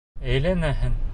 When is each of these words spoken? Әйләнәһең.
Әйләнәһең. 0.37 0.97